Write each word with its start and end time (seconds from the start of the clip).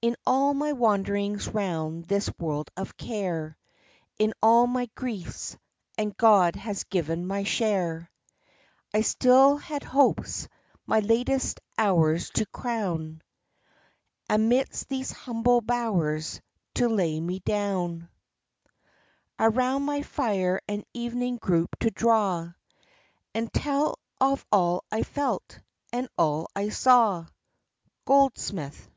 "In 0.00 0.14
all 0.24 0.54
my 0.54 0.74
wanderings 0.74 1.48
round 1.48 2.04
this 2.04 2.30
world 2.38 2.70
of 2.76 2.96
care, 2.96 3.58
In 4.16 4.32
all 4.40 4.68
my 4.68 4.86
griefs—and 4.94 6.16
God 6.16 6.54
has 6.54 6.84
given 6.84 7.26
my 7.26 7.42
share— 7.42 8.08
I 8.94 9.00
still 9.00 9.56
had 9.56 9.82
hopes, 9.82 10.46
my 10.86 11.00
latest 11.00 11.58
hours 11.76 12.30
to 12.36 12.46
crown, 12.46 13.22
Amidst 14.30 14.88
these 14.88 15.10
humble 15.10 15.60
bowers 15.62 16.40
to 16.74 16.88
lay 16.88 17.18
me 17.18 17.40
down; 17.40 18.08
Around 19.36 19.82
my 19.82 20.02
fire 20.02 20.60
an 20.68 20.84
evening 20.94 21.38
group 21.38 21.70
to 21.80 21.90
draw, 21.90 22.52
And 23.34 23.52
tell 23.52 23.98
of 24.20 24.46
all 24.52 24.84
I 24.92 25.02
felt, 25.02 25.58
and 25.92 26.08
all 26.16 26.46
I 26.54 26.68
saw." 26.68 27.26
—GOLDSMITH. 28.06 28.90